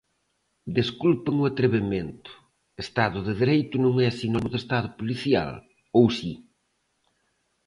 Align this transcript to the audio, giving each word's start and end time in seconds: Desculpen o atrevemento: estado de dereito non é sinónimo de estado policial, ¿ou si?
Desculpen 0.77 1.35
o 1.43 1.47
atrevemento: 1.51 2.29
estado 2.83 3.19
de 3.27 3.33
dereito 3.41 3.75
non 3.83 3.93
é 4.07 4.09
sinónimo 4.11 4.49
de 4.51 4.59
estado 4.63 4.89
policial, 4.99 5.51
¿ou 5.97 6.05
si? 6.17 6.33